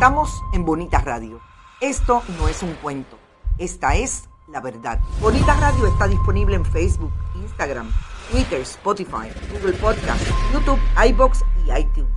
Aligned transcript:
Estamos 0.00 0.42
en 0.54 0.64
Bonita 0.64 1.02
Radio. 1.02 1.42
Esto 1.82 2.22
no 2.38 2.48
es 2.48 2.62
un 2.62 2.72
cuento. 2.72 3.18
Esta 3.58 3.96
es 3.96 4.30
la 4.48 4.62
verdad. 4.62 4.98
Bonita 5.20 5.54
Radio 5.60 5.86
está 5.88 6.08
disponible 6.08 6.56
en 6.56 6.64
Facebook, 6.64 7.12
Instagram, 7.34 7.92
Twitter, 8.30 8.62
Spotify, 8.62 9.28
Google 9.52 9.74
Podcast, 9.74 10.26
YouTube, 10.54 10.80
iBox 11.06 11.44
y 11.66 11.78
iTunes. 11.78 12.14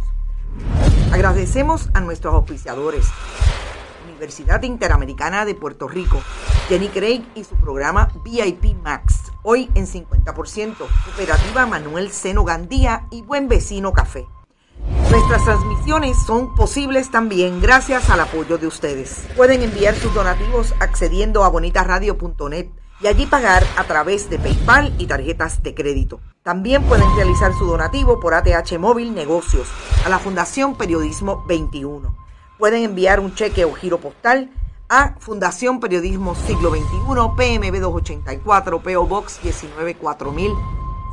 Agradecemos 1.12 1.90
a 1.94 2.00
nuestros 2.00 2.34
auspiciadores. 2.34 3.06
Universidad 4.08 4.64
Interamericana 4.64 5.44
de 5.44 5.54
Puerto 5.54 5.90
Rico, 5.90 6.22
Jenny 6.70 6.88
Craig 6.88 7.26
y 7.36 7.44
su 7.44 7.56
programa 7.56 8.08
VIP 8.24 8.82
Max, 8.82 9.30
hoy 9.42 9.70
en 9.76 9.88
50%, 9.88 10.78
Cooperativa 10.78 11.66
Manuel 11.66 12.12
Seno 12.12 12.46
Gandía 12.46 13.08
y 13.12 13.24
Buen 13.24 13.50
Vecino 13.50 13.92
Café. 13.92 14.26
Nuestras 15.14 15.46
transmisiones 15.46 16.18
son 16.18 16.56
posibles 16.56 17.12
también 17.12 17.62
gracias 17.62 18.10
al 18.10 18.20
apoyo 18.20 18.58
de 18.58 18.66
ustedes. 18.66 19.28
Pueden 19.38 19.62
enviar 19.62 19.94
sus 19.94 20.12
donativos 20.12 20.74
accediendo 20.80 21.44
a 21.44 21.50
bonitasradio.net 21.50 22.70
y 23.00 23.06
allí 23.06 23.28
pagar 23.28 23.64
a 23.78 23.84
través 23.84 24.28
de 24.32 24.40
PayPal 24.40 24.92
y 24.98 25.06
tarjetas 25.06 25.62
de 25.62 25.76
crédito. 25.76 26.20
También 26.42 26.82
pueden 26.86 27.16
realizar 27.16 27.54
su 27.54 27.68
donativo 27.68 28.20
por 28.20 28.34
ATH 28.34 28.80
Móvil 28.80 29.14
Negocios 29.14 29.68
a 30.04 30.10
la 30.10 30.18
Fundación 30.18 30.80
Periodismo 30.80 31.46
21. 31.48 32.18
Pueden 32.58 32.82
enviar 32.84 33.20
un 33.20 33.36
cheque 33.36 33.66
o 33.66 33.74
giro 33.74 34.00
postal 34.00 34.50
a 34.90 35.14
Fundación 35.20 35.80
Periodismo 35.80 36.34
Siglo 36.34 36.72
XXI, 36.72 36.88
PMB 37.38 37.80
284, 37.80 38.80
PO 38.82 39.06
Box 39.06 39.40
194.000, 39.44 40.58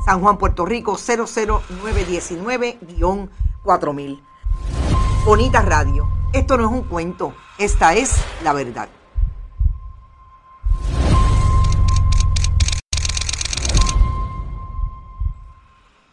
San 0.05 0.21
Juan, 0.21 0.39
Puerto 0.39 0.65
Rico 0.65 0.93
00919- 0.93 2.79
4000. 3.63 4.23
Bonita 5.25 5.61
Radio. 5.61 6.07
Esto 6.33 6.57
no 6.57 6.65
es 6.65 6.71
un 6.71 6.83
cuento, 6.83 7.33
esta 7.57 7.93
es 7.93 8.15
la 8.43 8.53
verdad. 8.53 8.89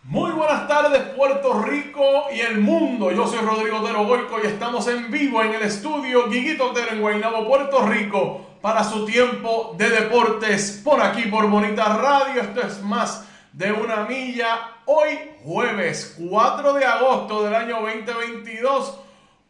Muy 0.02 0.30
buenas 0.32 0.66
tardes 0.66 1.02
Puerto 1.14 1.62
Rico 1.62 2.02
y 2.34 2.40
el 2.40 2.60
mundo. 2.60 3.12
Yo 3.12 3.26
soy 3.26 3.40
Rodrigo 3.40 3.80
Otero 3.80 4.06
Goico 4.06 4.38
y 4.42 4.46
estamos 4.46 4.88
en 4.88 5.10
vivo 5.10 5.42
en 5.42 5.54
el 5.54 5.62
estudio 5.62 6.28
Guiguito 6.28 6.70
Otero 6.70 6.92
en 6.92 7.00
Guaynabo, 7.00 7.46
Puerto 7.46 7.82
Rico 7.82 8.40
para 8.60 8.82
su 8.84 9.04
tiempo 9.04 9.74
de 9.76 9.90
deportes 9.90 10.80
por 10.82 11.00
aquí 11.00 11.22
por 11.22 11.48
Bonita 11.48 11.96
Radio. 11.96 12.40
Esto 12.40 12.62
es 12.62 12.82
más 12.82 13.24
de 13.58 13.72
una 13.72 14.04
milla. 14.04 14.76
Hoy 14.84 15.18
jueves 15.42 16.16
4 16.16 16.74
de 16.74 16.84
agosto 16.84 17.42
del 17.42 17.56
año 17.56 17.80
2022. 17.80 19.00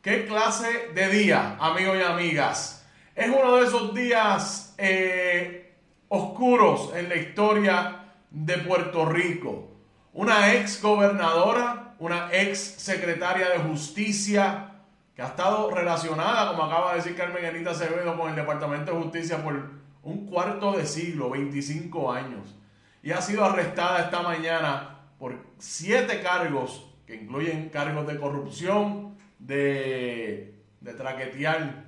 ¿Qué 0.01 0.25
clase 0.25 0.89
de 0.95 1.09
día, 1.11 1.59
amigos 1.61 1.99
y 1.99 2.03
amigas? 2.03 2.87
Es 3.15 3.29
uno 3.29 3.57
de 3.57 3.67
esos 3.67 3.95
días 3.95 4.75
eh, 4.79 5.75
oscuros 6.09 6.91
en 6.97 7.11
la 7.11 7.17
historia 7.17 7.97
de 8.31 8.57
Puerto 8.57 9.05
Rico. 9.05 9.69
Una 10.15 10.55
ex 10.55 10.81
gobernadora, 10.81 11.95
una 11.99 12.31
ex 12.33 12.59
secretaria 12.59 13.51
de 13.51 13.59
justicia 13.59 14.73
que 15.15 15.21
ha 15.21 15.27
estado 15.27 15.71
relacionada, 15.71 16.53
como 16.53 16.63
acaba 16.63 16.93
de 16.93 17.01
decir 17.01 17.15
Carmen 17.15 17.45
Anita 17.45 17.73
Acevedo, 17.73 18.17
con 18.17 18.31
el 18.31 18.37
Departamento 18.37 18.91
de 18.91 19.03
Justicia 19.03 19.45
por 19.45 19.71
un 20.03 20.25
cuarto 20.25 20.73
de 20.73 20.87
siglo, 20.87 21.29
25 21.29 22.11
años 22.11 22.55
y 23.03 23.13
ha 23.13 23.21
sido 23.21 23.45
arrestada 23.45 24.01
esta 24.01 24.23
mañana 24.23 24.97
por 25.19 25.37
siete 25.59 26.21
cargos 26.21 26.87
que 27.07 27.15
incluyen 27.15 27.71
cargos 27.71 28.07
de 28.07 28.19
corrupción, 28.19 29.17
de, 29.39 30.55
de 30.81 30.95
traquetear 30.95 31.85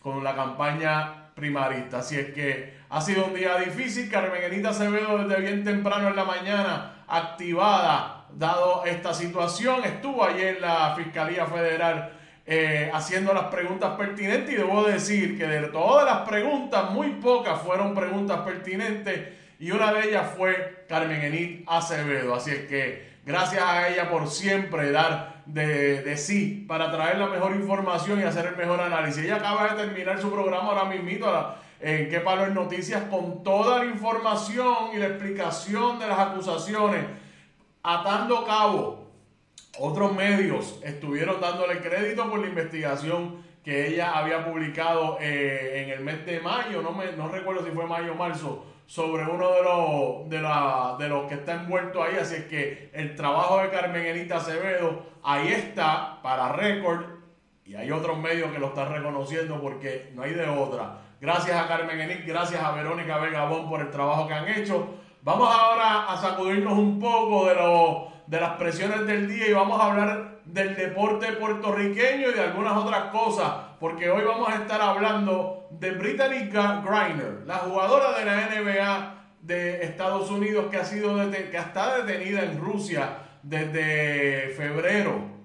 con 0.00 0.24
la 0.24 0.34
campaña 0.34 1.32
primarista. 1.34 1.98
Así 1.98 2.18
es 2.18 2.32
que 2.32 2.78
ha 2.88 3.00
sido 3.00 3.26
un 3.26 3.34
día 3.34 3.56
difícil. 3.58 4.10
Carmen 4.10 4.42
Enita 4.42 4.70
Acevedo 4.70 5.18
desde 5.18 5.40
bien 5.40 5.64
temprano 5.64 6.08
en 6.08 6.16
la 6.16 6.24
mañana 6.24 7.04
activada, 7.06 8.26
dado 8.34 8.84
esta 8.84 9.14
situación. 9.14 9.84
Estuvo 9.84 10.24
ayer 10.24 10.56
en 10.56 10.62
la 10.62 10.94
Fiscalía 10.96 11.46
Federal 11.46 12.12
eh, 12.44 12.90
haciendo 12.92 13.34
las 13.34 13.44
preguntas 13.44 13.96
pertinentes 13.96 14.54
y 14.54 14.56
debo 14.56 14.82
decir 14.82 15.36
que 15.36 15.46
de 15.46 15.68
todas 15.68 16.04
las 16.04 16.28
preguntas, 16.28 16.90
muy 16.90 17.10
pocas 17.10 17.60
fueron 17.60 17.94
preguntas 17.94 18.40
pertinentes 18.40 19.38
y 19.58 19.72
una 19.72 19.92
de 19.92 20.08
ellas 20.08 20.34
fue 20.36 20.84
Carmen 20.88 21.20
Enid 21.20 21.64
Acevedo. 21.66 22.34
Así 22.34 22.50
es 22.50 22.66
que 22.66 23.08
gracias 23.26 23.62
a 23.62 23.88
ella 23.88 24.08
por 24.08 24.28
siempre 24.28 24.92
dar 24.92 25.42
de, 25.46 26.16
sí 26.16 26.64
para 26.68 26.90
traer 26.92 27.18
la 27.18 27.26
mejor 27.26 27.56
información 27.56 28.20
y 28.20 28.22
hacer 28.22 28.46
el 28.46 28.56
mejor 28.56 28.80
análisis. 28.80 29.24
Ella 29.24 29.36
acaba 29.36 29.74
de 29.74 29.84
terminar 29.84 30.20
su 30.20 30.30
programa 30.30 30.68
ahora 30.68 30.84
mismo 30.84 31.26
en 31.80 32.08
Qué 32.08 32.20
Palo 32.20 32.46
en 32.46 32.54
Noticias 32.54 33.04
con 33.04 33.42
toda 33.42 33.78
la 33.78 33.86
información 33.86 34.90
y 34.94 34.98
la 34.98 35.06
explicación 35.06 35.98
de 35.98 36.06
las 36.06 36.18
acusaciones, 36.18 37.04
atando 37.82 38.44
cabo. 38.44 39.08
Otros 39.80 40.12
medios 40.14 40.80
estuvieron 40.82 41.40
dándole 41.40 41.80
crédito 41.80 42.28
por 42.28 42.40
la 42.40 42.48
investigación 42.48 43.47
que 43.68 43.86
ella 43.86 44.12
había 44.12 44.46
publicado 44.46 45.18
eh, 45.20 45.82
en 45.84 45.90
el 45.90 46.00
mes 46.00 46.24
de 46.24 46.40
mayo, 46.40 46.80
no, 46.80 46.90
me, 46.92 47.12
no 47.12 47.28
recuerdo 47.28 47.62
si 47.62 47.70
fue 47.70 47.84
mayo 47.84 48.12
o 48.12 48.14
marzo, 48.14 48.64
sobre 48.86 49.24
uno 49.24 49.50
de 49.50 49.62
los, 49.62 50.30
de, 50.30 50.40
la, 50.40 50.96
de 50.98 51.06
los 51.06 51.26
que 51.26 51.34
está 51.34 51.52
envuelto 51.52 52.02
ahí. 52.02 52.16
Así 52.18 52.36
es 52.36 52.44
que 52.44 52.88
el 52.94 53.14
trabajo 53.14 53.58
de 53.58 53.68
Carmen 53.68 54.06
Enita 54.06 54.38
Acevedo 54.38 55.02
ahí 55.22 55.48
está 55.48 56.18
para 56.22 56.52
récord 56.52 57.04
y 57.66 57.74
hay 57.74 57.90
otros 57.90 58.16
medios 58.18 58.50
que 58.52 58.58
lo 58.58 58.68
están 58.68 58.90
reconociendo 58.90 59.60
porque 59.60 60.12
no 60.14 60.22
hay 60.22 60.32
de 60.32 60.48
otra. 60.48 61.00
Gracias 61.20 61.54
a 61.54 61.68
Carmen 61.68 62.00
Enit, 62.00 62.24
gracias 62.24 62.62
a 62.62 62.72
Verónica 62.72 63.18
Vegabón 63.18 63.68
por 63.68 63.82
el 63.82 63.90
trabajo 63.90 64.26
que 64.26 64.32
han 64.32 64.48
hecho. 64.48 64.94
Vamos 65.20 65.54
ahora 65.54 66.10
a 66.10 66.16
sacudirnos 66.16 66.72
un 66.72 66.98
poco 66.98 67.44
de, 67.44 67.54
lo, 67.54 68.08
de 68.26 68.40
las 68.40 68.52
presiones 68.52 69.06
del 69.06 69.28
día 69.28 69.46
y 69.46 69.52
vamos 69.52 69.78
a 69.78 69.88
hablar 69.88 70.37
del 70.52 70.74
deporte 70.74 71.32
puertorriqueño 71.32 72.30
y 72.30 72.32
de 72.32 72.40
algunas 72.40 72.76
otras 72.76 73.10
cosas, 73.10 73.52
porque 73.78 74.10
hoy 74.10 74.24
vamos 74.24 74.48
a 74.48 74.56
estar 74.56 74.80
hablando 74.80 75.68
de 75.70 75.90
Brittany 75.92 76.50
Griner, 76.50 77.42
la 77.46 77.58
jugadora 77.58 78.18
de 78.18 78.24
la 78.24 78.48
NBA 78.48 79.14
de 79.42 79.84
Estados 79.84 80.30
Unidos 80.30 80.66
que 80.70 80.78
ha 80.78 80.84
sido 80.84 81.14
que 81.30 81.56
está 81.56 82.02
detenida 82.02 82.42
en 82.42 82.58
Rusia 82.58 83.18
desde 83.42 84.48
febrero 84.56 85.38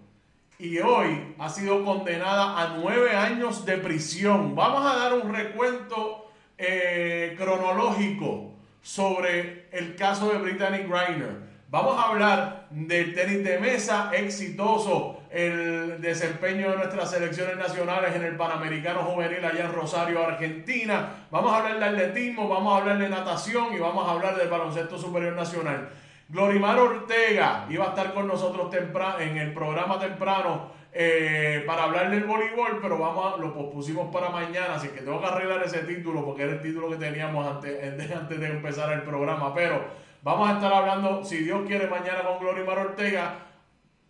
y 0.58 0.80
hoy 0.80 1.36
ha 1.40 1.50
sido 1.50 1.84
condenada 1.84 2.62
a 2.62 2.78
nueve 2.78 3.12
años 3.12 3.66
de 3.66 3.78
prisión. 3.78 4.56
Vamos 4.56 4.86
a 4.86 4.96
dar 4.96 5.14
un 5.14 5.34
recuento 5.34 6.32
eh, 6.58 7.36
cronológico 7.38 8.54
sobre 8.82 9.68
el 9.72 9.96
caso 9.96 10.30
de 10.32 10.38
Brittany 10.38 10.84
Griner. 10.84 11.53
Vamos 11.74 11.98
a 11.98 12.10
hablar 12.10 12.68
del 12.70 13.16
tenis 13.16 13.44
de 13.44 13.58
mesa 13.58 14.12
exitoso, 14.14 15.24
el 15.32 16.00
desempeño 16.00 16.70
de 16.70 16.78
nuestras 16.78 17.10
selecciones 17.10 17.58
nacionales 17.58 18.16
en 18.16 18.22
el 18.22 18.38
Panamericano 18.38 19.00
Juvenil 19.00 19.44
allá 19.44 19.66
en 19.66 19.74
Rosario, 19.74 20.24
Argentina. 20.24 21.26
Vamos 21.32 21.52
a 21.52 21.58
hablar 21.58 21.80
de 21.80 21.86
atletismo, 21.86 22.48
vamos 22.48 22.76
a 22.76 22.78
hablar 22.78 23.00
de 23.00 23.10
natación 23.10 23.74
y 23.74 23.80
vamos 23.80 24.08
a 24.08 24.12
hablar 24.12 24.38
del 24.38 24.50
baloncesto 24.50 25.00
superior 25.00 25.34
nacional. 25.34 25.90
Glorimar 26.30 26.78
Ortega 26.78 27.66
iba 27.72 27.86
a 27.86 27.90
estar 27.90 28.14
con 28.14 28.28
nosotros 28.28 28.70
temprano, 28.70 29.18
en 29.18 29.38
el 29.38 29.52
programa 29.52 29.98
temprano 29.98 30.70
eh, 30.92 31.64
para 31.66 31.86
hablar 31.86 32.12
del 32.12 32.26
voleibol, 32.26 32.82
pero 32.84 33.00
vamos 33.00 33.40
lo 33.40 33.52
pospusimos 33.52 34.14
para 34.14 34.30
mañana, 34.30 34.76
así 34.76 34.90
que 34.90 35.02
tengo 35.02 35.20
que 35.20 35.26
arreglar 35.26 35.64
ese 35.64 35.80
título 35.80 36.24
porque 36.24 36.44
era 36.44 36.52
el 36.52 36.62
título 36.62 36.92
que 36.92 36.98
teníamos 36.98 37.48
antes, 37.48 38.12
antes 38.16 38.40
de 38.40 38.46
empezar 38.46 38.94
el 38.94 39.02
programa. 39.02 39.56
Pero 39.56 40.04
vamos 40.24 40.50
a 40.50 40.54
estar 40.54 40.74
hablando, 40.74 41.24
si 41.24 41.38
Dios 41.38 41.64
quiere, 41.68 41.88
mañana 41.88 42.24
con 42.24 42.40
Glorimar 42.40 42.80
Ortega. 42.80 43.36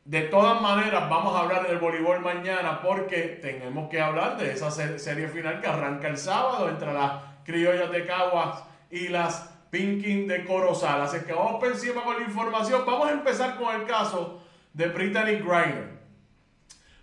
De 0.06 0.22
todas 0.24 0.62
maneras, 0.62 1.10
vamos 1.10 1.36
a 1.36 1.40
hablar 1.40 1.68
del 1.68 1.80
voleibol 1.80 2.20
mañana 2.20 2.82
porque 2.82 3.40
tenemos 3.42 3.90
que 3.90 4.02
hablar 4.02 4.38
de 4.38 4.52
esa 4.52 4.70
serie 4.72 5.28
final 5.30 5.62
que 5.62 5.68
arranca 5.68 6.08
el 6.08 6.18
sábado 6.18 6.70
entre 6.70 6.94
las 6.94 7.24
criollas 7.44 7.92
de 7.92 8.06
Caguas 8.06 8.64
y 8.92 9.08
las 9.08 9.50
Pinking 9.70 10.28
de 10.28 10.46
Corozal. 10.46 11.02
Así 11.02 11.20
que 11.26 11.34
vamos 11.34 11.60
por 11.60 11.70
encima 11.70 12.04
con 12.04 12.18
la 12.18 12.24
información. 12.24 12.84
Vamos 12.86 13.08
a 13.08 13.14
empezar 13.14 13.56
con 13.56 13.74
el 13.74 13.88
caso 13.88 14.44
de 14.74 14.88
Brittany 14.88 15.38
Griner. 15.38 15.94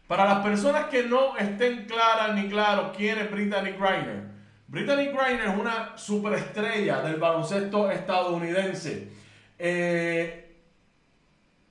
Para 0.07 0.25
las 0.25 0.45
personas 0.45 0.87
que 0.87 1.05
no 1.05 1.37
estén 1.37 1.87
claras 1.87 2.35
ni 2.35 2.49
claros 2.49 2.97
quién 2.97 3.19
es 3.19 3.31
Brittany 3.31 3.73
Griner, 3.73 4.25
Brittany 4.71 5.09
Griner 5.09 5.49
es 5.49 5.59
una 5.59 5.99
superestrella 5.99 7.03
del 7.03 7.17
baloncesto 7.17 7.91
estadounidense. 7.91 9.11
Eh, 9.59 10.57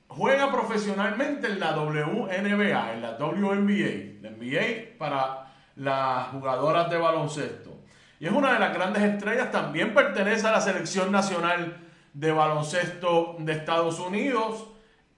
juega 0.09 0.51
profesionalmente 0.51 1.47
en 1.47 1.59
la 1.59 1.75
WNBA, 1.77 2.93
en 2.93 3.01
la 3.01 3.17
WNBA, 3.17 4.21
la 4.21 4.29
NBA 4.31 4.97
para 4.97 5.51
las 5.77 6.27
jugadoras 6.27 6.89
de 6.89 6.97
baloncesto 6.97 7.79
y 8.19 8.25
es 8.25 8.31
una 8.31 8.53
de 8.53 8.59
las 8.59 8.73
grandes 8.73 9.01
estrellas. 9.01 9.51
También 9.51 9.93
pertenece 9.93 10.45
a 10.45 10.51
la 10.51 10.61
selección 10.61 11.11
nacional 11.11 11.77
de 12.13 12.31
baloncesto 12.31 13.37
de 13.39 13.53
Estados 13.53 13.99
Unidos 13.99 14.67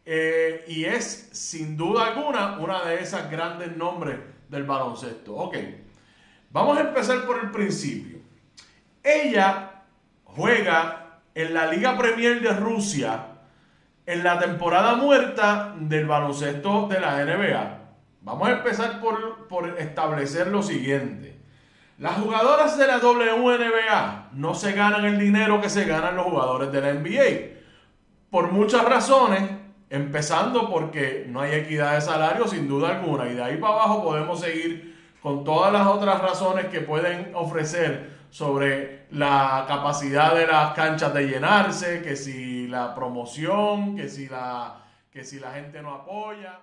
eh, 0.06 0.64
y 0.68 0.86
es 0.86 1.30
sin 1.32 1.76
duda 1.78 2.08
alguna 2.08 2.60
una 2.60 2.84
de 2.84 3.02
esas 3.02 3.30
grandes 3.32 3.76
nombres 3.76 4.20
del 4.50 4.64
baloncesto. 4.64 5.36
Ok, 5.36 5.58
vamos 6.52 6.78
a 6.78 6.82
empezar 6.82 7.26
por 7.26 7.40
el 7.40 7.52
principio. 7.52 8.20
Ella 9.04 9.84
juega 10.24 11.20
en 11.34 11.54
la 11.54 11.68
Liga 11.68 11.98
Premier 11.98 12.42
de 12.42 12.54
Rusia 12.54 13.28
en 14.06 14.24
la 14.24 14.40
temporada 14.40 14.96
muerta 14.96 15.74
del 15.78 16.06
baloncesto 16.06 16.88
de 16.88 17.00
la 17.00 17.24
NBA. 17.24 17.78
Vamos 18.22 18.48
a 18.48 18.52
empezar 18.52 19.00
por, 19.00 19.48
por 19.48 19.80
establecer 19.80 20.48
lo 20.48 20.62
siguiente. 20.62 21.40
Las 21.98 22.16
jugadoras 22.16 22.78
de 22.78 22.88
la 22.88 22.98
WNBA 22.98 24.30
no 24.34 24.56
se 24.56 24.74
ganan 24.74 25.06
el 25.06 25.20
dinero 25.20 25.62
que 25.62 25.70
se 25.70 25.86
ganan 25.86 26.16
los 26.16 26.26
jugadores 26.26 26.72
de 26.72 26.82
la 26.82 26.94
NBA. 26.94 27.60
Por 28.30 28.52
muchas 28.52 28.86
razones, 28.86 29.44
empezando 29.90 30.70
porque 30.70 31.26
no 31.28 31.42
hay 31.42 31.54
equidad 31.54 31.94
de 31.94 32.02
salario 32.02 32.48
sin 32.48 32.68
duda 32.68 32.90
alguna. 32.90 33.28
Y 33.30 33.36
de 33.36 33.44
ahí 33.44 33.58
para 33.58 33.74
abajo 33.74 34.04
podemos 34.04 34.40
seguir 34.40 34.91
con 35.22 35.44
todas 35.44 35.72
las 35.72 35.88
otras 35.88 36.22
razones 36.22 36.66
que 36.66 36.82
pueden 36.82 37.32
ofrecer 37.36 38.22
sobre 38.30 39.08
la 39.12 39.66
capacidad 39.68 40.34
de 40.36 40.48
las 40.48 40.74
canchas 40.74 41.14
de 41.14 41.28
llenarse, 41.28 42.02
que 42.02 42.16
si 42.16 42.68
la 42.68 42.96
promoción, 42.96 43.96
que 43.96 44.10
si 44.10 44.28
la, 44.28 44.82
que 45.12 45.24
si 45.24 45.40
la 45.40 45.52
gente 45.52 45.82
no 45.82 45.94
apoya. 45.94 46.60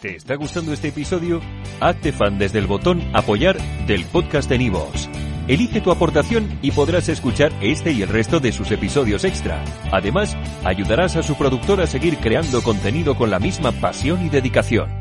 ¿Te 0.00 0.16
está 0.16 0.36
gustando 0.36 0.72
este 0.72 0.88
episodio? 0.88 1.40
Hazte 1.80 2.12
fan 2.12 2.38
desde 2.38 2.60
el 2.60 2.66
botón 2.66 3.02
Apoyar 3.14 3.58
del 3.86 4.04
podcast 4.06 4.48
de 4.48 4.58
Nivos. 4.58 5.08
Elige 5.48 5.80
tu 5.80 5.90
aportación 5.90 6.58
y 6.62 6.72
podrás 6.72 7.08
escuchar 7.08 7.52
este 7.62 7.90
y 7.92 8.02
el 8.02 8.08
resto 8.08 8.38
de 8.38 8.52
sus 8.52 8.70
episodios 8.70 9.24
extra. 9.24 9.64
Además, 9.90 10.36
ayudarás 10.64 11.16
a 11.16 11.22
su 11.22 11.36
productor 11.36 11.80
a 11.80 11.86
seguir 11.86 12.18
creando 12.18 12.62
contenido 12.62 13.16
con 13.16 13.30
la 13.30 13.38
misma 13.38 13.72
pasión 13.72 14.24
y 14.24 14.28
dedicación. 14.28 14.97